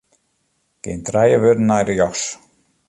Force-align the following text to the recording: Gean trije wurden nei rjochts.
Gean 0.83 0.99
trije 1.07 1.37
wurden 1.43 1.67
nei 1.69 1.83
rjochts. 1.87 2.25